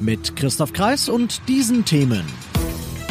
Mit 0.00 0.36
Christoph 0.36 0.72
Kreis 0.72 1.08
und 1.08 1.48
diesen 1.48 1.84
Themen. 1.84 2.24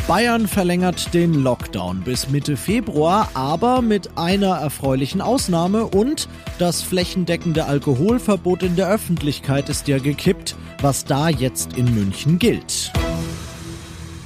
Bayern 0.08 0.48
verlängert 0.48 1.16
den 1.16 1.34
Lockdown 1.34 2.02
bis 2.02 2.30
Mitte 2.30 2.58
Februar, 2.58 3.30
aber 3.34 3.82
mit 3.82 4.18
einer 4.20 4.58
erfreulichen 4.58 5.20
Ausnahme 5.20 5.86
und 5.88 6.30
das 6.60 6.84
flächendeckende 6.84 7.66
Alkoholverbot 7.66 8.62
in 8.62 8.76
der 8.76 8.88
Öffentlichkeit 8.88 9.68
ist 9.70 9.88
ja 9.88 9.98
gekippt, 9.98 10.56
was 10.80 11.06
da 11.06 11.30
jetzt 11.30 11.74
in 11.74 11.96
München 11.96 12.38
gilt. 12.38 12.92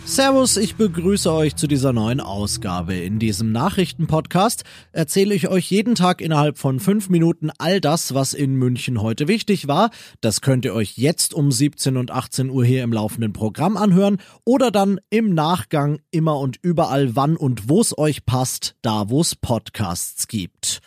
Servus, 0.10 0.58
ich 0.58 0.76
begrüße 0.76 1.32
euch 1.32 1.56
zu 1.56 1.68
dieser 1.68 1.94
neuen 1.94 2.20
Ausgabe. 2.20 2.96
In 2.96 3.20
diesem 3.20 3.52
Nachrichtenpodcast 3.52 4.64
erzähle 4.92 5.36
ich 5.36 5.50
euch 5.50 5.70
jeden 5.70 5.94
Tag 5.94 6.20
innerhalb 6.20 6.58
von 6.58 6.80
fünf 6.80 7.10
Minuten 7.10 7.52
all 7.60 7.80
das, 7.80 8.16
was 8.16 8.34
in 8.34 8.56
München 8.56 9.04
heute 9.04 9.28
wichtig 9.28 9.68
war. 9.68 9.92
Das 10.20 10.42
könnt 10.42 10.66
ihr 10.66 10.74
euch 10.74 10.98
jetzt 10.98 11.36
um 11.36 11.52
17 11.52 11.96
und 11.96 12.10
18 12.10 12.50
Uhr 12.50 12.66
hier 12.66 12.84
im 12.84 12.92
laufenden 12.92 13.34
Programm 13.34 13.78
anhören 13.78 14.18
oder 14.46 14.72
dann 14.72 15.00
im 15.12 15.36
Nachgang 15.36 16.00
immer 16.10 16.40
und 16.40 16.58
überall, 16.64 17.16
wann 17.16 17.38
und 17.38 17.70
wo 17.70 17.80
es 17.80 17.96
euch 17.96 18.26
passt, 18.26 18.76
da 18.82 19.12
wo 19.12 19.22
es 19.22 19.36
Podcasts 19.36 20.28
gibt. 20.28 20.82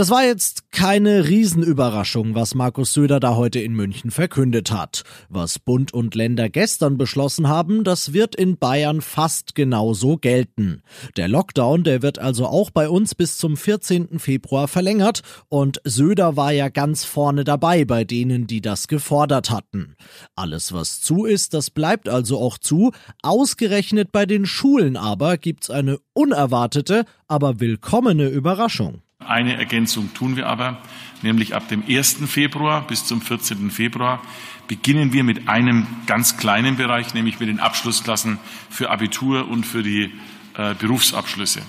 Das 0.00 0.08
war 0.08 0.24
jetzt 0.24 0.72
keine 0.72 1.28
Riesenüberraschung, 1.28 2.34
was 2.34 2.54
Markus 2.54 2.94
Söder 2.94 3.20
da 3.20 3.36
heute 3.36 3.60
in 3.60 3.74
München 3.74 4.10
verkündet 4.10 4.72
hat. 4.72 5.02
Was 5.28 5.58
Bund 5.58 5.92
und 5.92 6.14
Länder 6.14 6.48
gestern 6.48 6.96
beschlossen 6.96 7.48
haben, 7.48 7.84
das 7.84 8.14
wird 8.14 8.34
in 8.34 8.56
Bayern 8.56 9.02
fast 9.02 9.54
genauso 9.54 10.16
gelten. 10.16 10.80
Der 11.18 11.28
Lockdown, 11.28 11.84
der 11.84 12.00
wird 12.00 12.18
also 12.18 12.46
auch 12.46 12.70
bei 12.70 12.88
uns 12.88 13.14
bis 13.14 13.36
zum 13.36 13.58
14. 13.58 14.18
Februar 14.18 14.68
verlängert 14.68 15.20
und 15.50 15.82
Söder 15.84 16.34
war 16.34 16.52
ja 16.52 16.70
ganz 16.70 17.04
vorne 17.04 17.44
dabei 17.44 17.84
bei 17.84 18.04
denen, 18.04 18.46
die 18.46 18.62
das 18.62 18.88
gefordert 18.88 19.50
hatten. 19.50 19.96
Alles, 20.34 20.72
was 20.72 21.02
zu 21.02 21.26
ist, 21.26 21.52
das 21.52 21.68
bleibt 21.68 22.08
also 22.08 22.38
auch 22.38 22.56
zu. 22.56 22.92
Ausgerechnet 23.22 24.12
bei 24.12 24.24
den 24.24 24.46
Schulen 24.46 24.96
aber 24.96 25.36
gibt's 25.36 25.68
eine 25.68 25.98
unerwartete, 26.14 27.04
aber 27.28 27.60
willkommene 27.60 28.28
Überraschung. 28.28 29.02
Eine 29.26 29.56
Ergänzung 29.56 30.12
tun 30.14 30.36
wir 30.36 30.46
aber, 30.46 30.78
nämlich 31.22 31.54
ab 31.54 31.68
dem 31.68 31.84
1. 31.86 32.18
Februar 32.26 32.86
bis 32.86 33.04
zum 33.04 33.20
14. 33.20 33.70
Februar 33.70 34.22
beginnen 34.66 35.12
wir 35.12 35.24
mit 35.24 35.48
einem 35.48 35.86
ganz 36.06 36.36
kleinen 36.36 36.76
Bereich, 36.76 37.12
nämlich 37.14 37.38
mit 37.40 37.48
den 37.48 37.60
Abschlussklassen 37.60 38.38
für 38.70 38.90
Abitur 38.90 39.48
und 39.48 39.66
für 39.66 39.82
die 39.82 40.12
äh, 40.56 40.74
Berufsabschlüsse. 40.74 41.62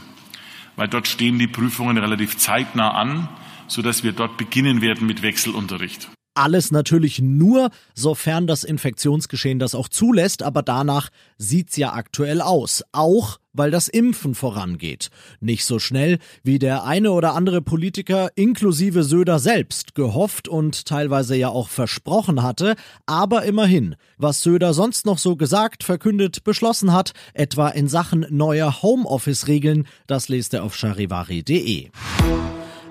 Weil 0.75 0.87
dort 0.87 1.07
stehen 1.07 1.39
die 1.39 1.47
Prüfungen 1.47 1.97
relativ 1.97 2.37
zeitnah 2.37 2.91
an, 2.91 3.27
sodass 3.67 4.03
wir 4.03 4.13
dort 4.13 4.37
beginnen 4.37 4.81
werden 4.81 5.05
mit 5.07 5.21
Wechselunterricht. 5.21 6.09
Alles 6.41 6.71
natürlich 6.71 7.21
nur, 7.21 7.69
sofern 7.93 8.47
das 8.47 8.63
Infektionsgeschehen 8.63 9.59
das 9.59 9.75
auch 9.75 9.87
zulässt, 9.87 10.41
aber 10.41 10.63
danach 10.63 11.09
sieht's 11.37 11.77
ja 11.77 11.93
aktuell 11.93 12.41
aus. 12.41 12.83
Auch 12.93 13.37
weil 13.53 13.69
das 13.69 13.87
Impfen 13.87 14.33
vorangeht. 14.33 15.09
Nicht 15.39 15.65
so 15.65 15.77
schnell, 15.77 16.17
wie 16.41 16.57
der 16.57 16.83
eine 16.83 17.11
oder 17.11 17.35
andere 17.35 17.61
Politiker 17.61 18.29
inklusive 18.33 19.03
Söder 19.03 19.37
selbst 19.37 19.93
gehofft 19.93 20.47
und 20.47 20.87
teilweise 20.87 21.35
ja 21.35 21.49
auch 21.49 21.69
versprochen 21.69 22.41
hatte, 22.41 22.73
aber 23.05 23.43
immerhin, 23.43 23.95
was 24.17 24.41
Söder 24.41 24.73
sonst 24.73 25.05
noch 25.05 25.19
so 25.19 25.35
gesagt, 25.35 25.83
verkündet, 25.83 26.43
beschlossen 26.43 26.91
hat, 26.91 27.11
etwa 27.35 27.69
in 27.69 27.87
Sachen 27.87 28.25
neuer 28.31 28.81
Homeoffice-Regeln, 28.81 29.85
das 30.07 30.27
lest 30.27 30.55
er 30.55 30.63
auf 30.63 30.75
charivari.de. 30.75 31.91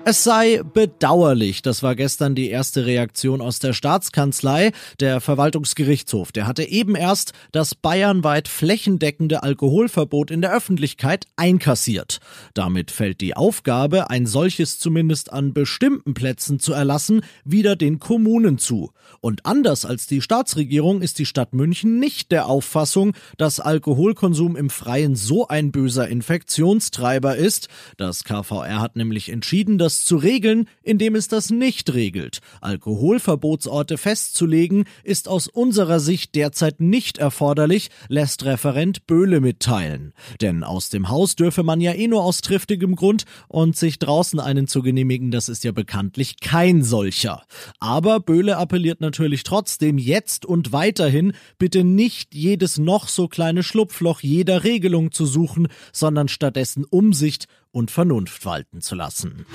Es 0.03 0.23
sei 0.23 0.63
bedauerlich, 0.63 1.61
das 1.61 1.83
war 1.83 1.95
gestern 1.95 2.33
die 2.33 2.49
erste 2.49 2.87
Reaktion 2.87 3.39
aus 3.39 3.59
der 3.59 3.73
Staatskanzlei. 3.73 4.71
Der 4.99 5.21
Verwaltungsgerichtshof, 5.21 6.31
der 6.31 6.47
hatte 6.47 6.63
eben 6.63 6.95
erst 6.95 7.33
das 7.51 7.75
bayernweit 7.75 8.47
flächendeckende 8.47 9.43
Alkoholverbot 9.43 10.31
in 10.31 10.41
der 10.41 10.55
Öffentlichkeit 10.55 11.27
einkassiert. 11.35 12.19
Damit 12.55 12.89
fällt 12.89 13.21
die 13.21 13.37
Aufgabe, 13.37 14.09
ein 14.09 14.25
solches 14.25 14.79
zumindest 14.79 15.31
an 15.31 15.53
bestimmten 15.53 16.15
Plätzen 16.15 16.59
zu 16.59 16.73
erlassen, 16.73 17.21
wieder 17.45 17.75
den 17.75 17.99
Kommunen 17.99 18.57
zu. 18.57 18.93
Und 19.19 19.45
anders 19.45 19.85
als 19.85 20.07
die 20.07 20.21
Staatsregierung 20.21 21.03
ist 21.03 21.19
die 21.19 21.27
Stadt 21.27 21.53
München 21.53 21.99
nicht 21.99 22.31
der 22.31 22.47
Auffassung, 22.47 23.13
dass 23.37 23.59
Alkoholkonsum 23.59 24.55
im 24.55 24.71
Freien 24.71 25.15
so 25.15 25.47
ein 25.47 25.71
böser 25.71 26.07
Infektionstreiber 26.07 27.35
ist. 27.35 27.67
Das 27.97 28.23
KVR 28.23 28.79
hat 28.79 28.95
nämlich 28.95 29.29
entschieden, 29.29 29.77
dass 29.77 29.90
das 29.91 30.05
zu 30.05 30.15
regeln, 30.15 30.69
indem 30.83 31.15
es 31.15 31.27
das 31.27 31.49
nicht 31.49 31.93
regelt. 31.93 32.39
Alkoholverbotsorte 32.61 33.97
festzulegen, 33.97 34.85
ist 35.03 35.27
aus 35.27 35.47
unserer 35.49 35.99
Sicht 35.99 36.35
derzeit 36.35 36.79
nicht 36.79 37.17
erforderlich, 37.17 37.89
lässt 38.07 38.45
Referent 38.45 39.05
Böhle 39.05 39.41
mitteilen. 39.41 40.13
Denn 40.39 40.63
aus 40.63 40.89
dem 40.89 41.09
Haus 41.09 41.35
dürfe 41.35 41.63
man 41.63 41.81
ja 41.81 41.91
eh 41.91 42.07
nur 42.07 42.23
aus 42.23 42.39
triftigem 42.39 42.95
Grund 42.95 43.25
und 43.49 43.75
sich 43.75 43.99
draußen 43.99 44.39
einen 44.39 44.67
zu 44.67 44.81
genehmigen, 44.81 45.29
das 45.29 45.49
ist 45.49 45.65
ja 45.65 45.73
bekanntlich 45.73 46.39
kein 46.39 46.83
solcher. 46.83 47.43
Aber 47.81 48.21
Böhle 48.21 48.55
appelliert 48.55 49.01
natürlich 49.01 49.43
trotzdem 49.43 49.97
jetzt 49.97 50.45
und 50.45 50.71
weiterhin, 50.71 51.33
bitte 51.57 51.83
nicht 51.83 52.33
jedes 52.33 52.77
noch 52.77 53.09
so 53.09 53.27
kleine 53.27 53.61
Schlupfloch 53.61 54.21
jeder 54.21 54.63
Regelung 54.63 55.11
zu 55.11 55.25
suchen, 55.25 55.67
sondern 55.91 56.29
stattdessen 56.29 56.85
Umsicht 56.85 57.47
und 57.71 57.91
Vernunft 57.91 58.45
walten 58.45 58.81
zu 58.81 58.95
lassen. 58.95 59.45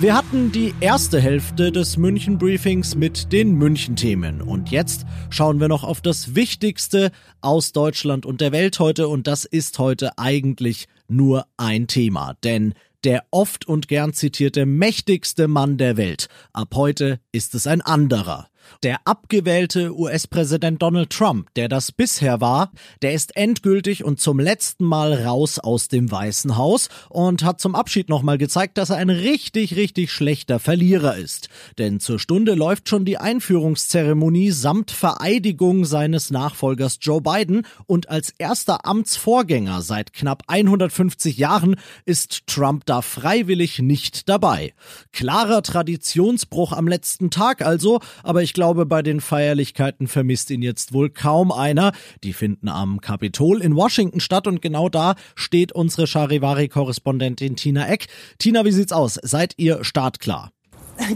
Wir 0.00 0.16
hatten 0.16 0.50
die 0.50 0.72
erste 0.80 1.20
Hälfte 1.20 1.72
des 1.72 1.98
München 1.98 2.38
Briefings 2.38 2.94
mit 2.94 3.32
den 3.32 3.52
München 3.52 3.96
Themen 3.96 4.40
und 4.40 4.70
jetzt 4.70 5.04
schauen 5.28 5.60
wir 5.60 5.68
noch 5.68 5.84
auf 5.84 6.00
das 6.00 6.34
Wichtigste 6.34 7.10
aus 7.42 7.72
Deutschland 7.72 8.24
und 8.24 8.40
der 8.40 8.50
Welt 8.50 8.80
heute 8.80 9.08
und 9.08 9.26
das 9.26 9.44
ist 9.44 9.78
heute 9.78 10.16
eigentlich 10.16 10.88
nur 11.06 11.44
ein 11.58 11.86
Thema, 11.86 12.34
denn 12.44 12.72
der 13.04 13.24
oft 13.30 13.66
und 13.66 13.88
gern 13.88 14.14
zitierte 14.14 14.64
mächtigste 14.64 15.48
Mann 15.48 15.76
der 15.76 15.98
Welt. 15.98 16.28
Ab 16.54 16.74
heute 16.74 17.20
ist 17.30 17.54
es 17.54 17.66
ein 17.66 17.82
anderer. 17.82 18.48
Der 18.82 19.00
abgewählte 19.04 19.94
US-Präsident 19.98 20.80
Donald 20.80 21.10
Trump, 21.10 21.52
der 21.54 21.68
das 21.68 21.92
bisher 21.92 22.40
war, 22.40 22.70
der 23.02 23.12
ist 23.12 23.36
endgültig 23.36 24.04
und 24.04 24.20
zum 24.20 24.38
letzten 24.38 24.84
Mal 24.84 25.12
raus 25.12 25.58
aus 25.58 25.88
dem 25.88 26.10
Weißen 26.10 26.56
Haus 26.56 26.88
und 27.08 27.44
hat 27.44 27.60
zum 27.60 27.74
Abschied 27.74 28.08
nochmal 28.08 28.38
gezeigt, 28.38 28.78
dass 28.78 28.90
er 28.90 28.96
ein 28.96 29.10
richtig, 29.10 29.76
richtig 29.76 30.12
schlechter 30.12 30.58
Verlierer 30.58 31.16
ist. 31.16 31.48
Denn 31.78 32.00
zur 32.00 32.18
Stunde 32.18 32.54
läuft 32.54 32.88
schon 32.88 33.04
die 33.04 33.18
Einführungszeremonie 33.18 34.50
samt 34.50 34.90
Vereidigung 34.90 35.84
seines 35.84 36.30
Nachfolgers 36.30 36.98
Joe 37.00 37.20
Biden 37.20 37.66
und 37.86 38.08
als 38.08 38.32
erster 38.38 38.86
Amtsvorgänger 38.86 39.82
seit 39.82 40.12
knapp 40.12 40.44
150 40.46 41.36
Jahren 41.36 41.76
ist 42.04 42.46
Trump 42.46 42.86
da 42.86 43.02
freiwillig 43.02 43.80
nicht 43.80 44.28
dabei. 44.28 44.74
Klarer 45.12 45.62
Traditionsbruch 45.62 46.72
am 46.72 46.88
letzten 46.88 47.30
Tag 47.30 47.62
also, 47.62 48.00
aber 48.22 48.42
ich 48.42 48.49
glaube, 48.52 48.86
bei 48.86 49.02
den 49.02 49.20
Feierlichkeiten 49.20 50.06
vermisst 50.06 50.50
ihn 50.50 50.62
jetzt 50.62 50.92
wohl 50.92 51.10
kaum 51.10 51.52
einer. 51.52 51.92
Die 52.24 52.32
finden 52.32 52.68
am 52.68 53.00
Kapitol 53.00 53.60
in 53.60 53.76
Washington 53.76 54.20
statt 54.20 54.46
und 54.46 54.62
genau 54.62 54.88
da 54.88 55.14
steht 55.34 55.72
unsere 55.72 56.06
Charivari-Korrespondentin 56.06 57.56
Tina 57.56 57.88
Eck. 57.88 58.06
Tina, 58.38 58.64
wie 58.64 58.72
sieht's 58.72 58.92
aus? 58.92 59.18
Seid 59.22 59.54
ihr 59.56 59.84
startklar? 59.84 60.52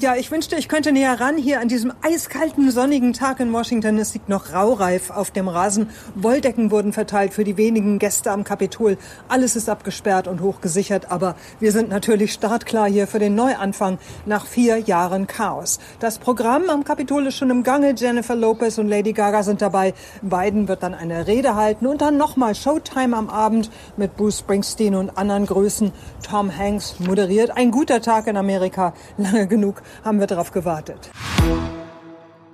Ja, 0.00 0.16
ich 0.16 0.30
wünschte, 0.30 0.56
ich 0.56 0.68
könnte 0.68 0.92
näher 0.92 1.20
ran. 1.20 1.36
Hier 1.36 1.60
an 1.60 1.68
diesem 1.68 1.92
eiskalten, 2.00 2.70
sonnigen 2.70 3.12
Tag 3.12 3.38
in 3.38 3.52
Washington. 3.52 3.98
Es 3.98 4.14
liegt 4.14 4.30
noch 4.30 4.54
raureif 4.54 5.10
auf 5.10 5.30
dem 5.30 5.46
Rasen. 5.46 5.90
Wolldecken 6.14 6.70
wurden 6.70 6.94
verteilt 6.94 7.34
für 7.34 7.44
die 7.44 7.58
wenigen 7.58 7.98
Gäste 7.98 8.30
am 8.30 8.44
Kapitol. 8.44 8.96
Alles 9.28 9.56
ist 9.56 9.68
abgesperrt 9.68 10.26
und 10.26 10.40
hochgesichert. 10.40 11.12
Aber 11.12 11.36
wir 11.60 11.70
sind 11.70 11.90
natürlich 11.90 12.32
startklar 12.32 12.88
hier 12.88 13.06
für 13.06 13.18
den 13.18 13.34
Neuanfang 13.34 13.98
nach 14.24 14.46
vier 14.46 14.78
Jahren 14.78 15.26
Chaos. 15.26 15.78
Das 16.00 16.18
Programm 16.18 16.70
am 16.70 16.84
Kapitol 16.84 17.26
ist 17.26 17.36
schon 17.36 17.50
im 17.50 17.62
Gange. 17.62 17.94
Jennifer 17.94 18.34
Lopez 18.34 18.78
und 18.78 18.88
Lady 18.88 19.12
Gaga 19.12 19.42
sind 19.42 19.60
dabei. 19.60 19.92
Biden 20.22 20.66
wird 20.66 20.82
dann 20.82 20.94
eine 20.94 21.26
Rede 21.26 21.56
halten 21.56 21.86
und 21.86 22.00
dann 22.00 22.16
nochmal 22.16 22.54
Showtime 22.54 23.14
am 23.14 23.28
Abend 23.28 23.70
mit 23.98 24.16
Bruce 24.16 24.38
Springsteen 24.38 24.94
und 24.94 25.18
anderen 25.18 25.44
Größen. 25.44 25.92
Tom 26.26 26.56
Hanks 26.56 26.98
moderiert. 27.00 27.54
Ein 27.54 27.70
guter 27.70 28.00
Tag 28.00 28.28
in 28.28 28.38
Amerika. 28.38 28.94
Lange 29.18 29.46
genug 29.46 29.73
haben 30.04 30.20
wir 30.20 30.26
darauf 30.26 30.50
gewartet. 30.50 31.10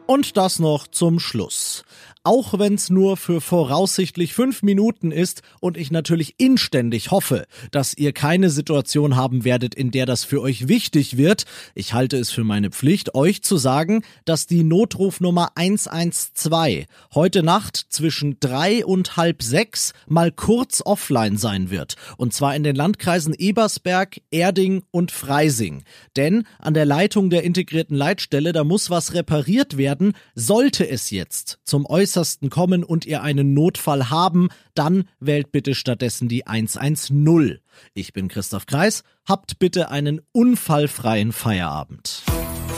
Und 0.07 0.37
das 0.37 0.59
noch 0.59 0.89
zum 0.89 1.21
Schluss. 1.21 1.85
Auch 2.23 2.59
wenn 2.59 2.75
es 2.75 2.91
nur 2.91 3.17
für 3.17 3.41
voraussichtlich 3.41 4.35
fünf 4.35 4.63
Minuten 4.63 5.11
ist 5.11 5.43
und 5.61 5.79
ich 5.79 5.91
natürlich 5.91 6.35
inständig 6.39 7.11
hoffe, 7.11 7.47
dass 7.71 7.97
ihr 7.97 8.13
keine 8.13 8.51
Situation 8.51 9.17
haben 9.17 9.45
werdet, 9.45 9.75
in 9.75 9.91
der 9.91 10.05
das 10.05 10.25
für 10.25 10.43
euch 10.43 10.69
wichtig 10.69 11.17
wird. 11.17 11.45
Ich 11.75 11.95
halte 11.95 12.19
es 12.19 12.31
für 12.31 12.45
meine 12.45 12.71
Pflicht, 12.71 13.15
euch 13.15 13.43
zu 13.43 13.57
sagen, 13.57 14.03
dass 14.27 14.47
die 14.47 14.65
Notrufnummer 14.65 15.53
112 15.55 16.85
heute 17.15 17.43
Nacht 17.43 17.87
zwischen 17.89 18.37
drei 18.39 18.85
und 18.85 19.17
halb 19.17 19.43
sechs 19.43 19.95
mal 20.07 20.31
kurz 20.31 20.83
offline 20.85 21.39
sein 21.39 21.71
wird. 21.71 21.97
Und 22.19 22.35
zwar 22.35 22.55
in 22.55 22.65
den 22.65 22.77
Landkreisen 22.77 23.33
Ebersberg, 23.33 24.21
Erding 24.31 24.83
und 24.91 25.11
Freising. 25.11 25.85
Denn 26.17 26.45
an 26.59 26.75
der 26.75 26.85
Leitung 26.85 27.31
der 27.31 27.45
integrierten 27.45 27.97
Leitstelle, 27.97 28.53
da 28.53 28.63
muss 28.63 28.91
was 28.91 29.15
repariert 29.15 29.79
werden. 29.79 30.13
Sollte 30.35 30.87
es 30.87 31.11
jetzt 31.11 31.61
zum 31.65 31.87
Äußersten 31.87 32.10
kommen 32.51 32.85
und 32.85 33.07
ihr 33.07 33.23
einen 33.23 33.55
Notfall 33.55 34.11
haben, 34.11 34.49
dann 34.75 35.05
wählt 35.21 35.53
bitte 35.53 35.75
stattdessen 35.75 36.29
die 36.29 36.47
110. 36.47 37.59
Ich 37.95 38.13
bin 38.13 38.29
Christoph 38.29 38.67
Kreis. 38.67 39.03
Habt 39.27 39.59
bitte 39.59 39.91
einen 39.91 40.21
unfallfreien 40.33 41.33
Feierabend. 41.33 42.23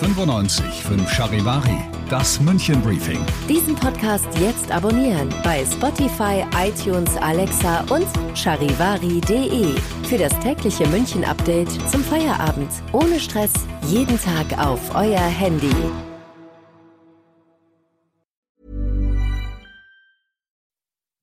95 0.02 0.64
5 0.66 1.10
Charivari, 1.12 1.78
das 2.10 2.40
München 2.40 2.82
Briefing. 2.82 3.24
Diesen 3.48 3.76
Podcast 3.76 4.26
jetzt 4.40 4.70
abonnieren 4.72 5.28
bei 5.44 5.64
Spotify, 5.64 6.44
iTunes, 6.56 7.14
Alexa 7.16 7.82
und 7.82 8.06
charivari.de. 8.36 9.74
Für 10.08 10.18
das 10.18 10.36
tägliche 10.40 10.88
München 10.88 11.24
Update 11.24 11.70
zum 11.88 12.02
Feierabend. 12.02 12.70
Ohne 12.92 13.20
Stress, 13.20 13.52
jeden 13.86 14.18
Tag 14.20 14.58
auf 14.58 14.94
euer 14.94 15.20
Handy. 15.20 15.70